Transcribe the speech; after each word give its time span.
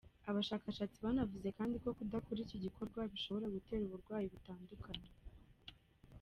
Abashakashatsi 0.29 0.97
banavuze 1.05 1.47
kandi 1.57 1.75
ko 1.83 1.89
kudakora 1.97 2.39
iki 2.45 2.57
gikorwa 2.65 3.01
bishobora 3.11 3.53
gutera 3.55 3.81
uburwayi 3.85 4.25
butandukanye. 4.33 5.09